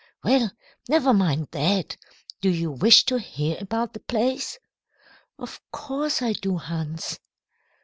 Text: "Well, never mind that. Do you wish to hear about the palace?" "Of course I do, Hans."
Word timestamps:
"Well, 0.23 0.49
never 0.89 1.13
mind 1.13 1.49
that. 1.51 1.95
Do 2.41 2.49
you 2.49 2.71
wish 2.71 3.05
to 3.05 3.19
hear 3.19 3.57
about 3.61 3.93
the 3.93 3.99
palace?" 3.99 4.57
"Of 5.37 5.61
course 5.71 6.23
I 6.23 6.33
do, 6.33 6.57
Hans." 6.57 7.19